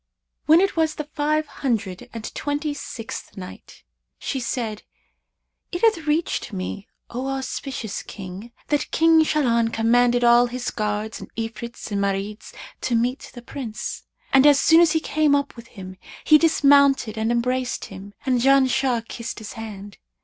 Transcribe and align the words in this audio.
When 0.47 0.61
it 0.61 0.75
was 0.75 0.95
the 0.95 1.03
Five 1.03 1.45
Hundred 1.45 2.09
and 2.11 2.33
Twenty 2.33 2.73
sixth 2.73 3.37
Night, 3.37 3.83
She 4.17 4.39
said, 4.39 4.81
It 5.71 5.81
hath 5.83 6.07
reached 6.07 6.51
me, 6.51 6.87
O 7.11 7.27
auspicious 7.27 8.01
King, 8.01 8.51
that 8.69 8.89
"King 8.89 9.23
Shahlan 9.23 9.71
commanded 9.71 10.23
all 10.23 10.47
his 10.47 10.71
guards 10.71 11.19
and 11.19 11.29
Ifrits 11.35 11.91
and 11.91 12.01
Marids 12.01 12.51
to 12.81 12.95
meet 12.95 13.29
the 13.35 13.43
Prince; 13.43 14.01
and, 14.33 14.47
as 14.47 14.59
soon 14.59 14.81
as 14.81 14.93
he 14.93 14.99
came 14.99 15.35
up 15.35 15.55
with 15.55 15.67
him, 15.67 15.97
he 16.23 16.39
dismounted 16.39 17.15
and 17.15 17.31
embraced 17.31 17.85
him, 17.85 18.15
and 18.25 18.41
Janshah 18.41 19.07
kissed 19.07 19.37
his 19.37 19.53
hand. 19.53 19.99